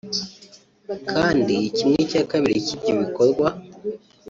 kandi 1.11 1.55
kimwe 1.75 1.99
cya 2.11 2.21
kabiri 2.31 2.55
cy’ibyo 2.65 2.93
bikorwa 3.01 3.47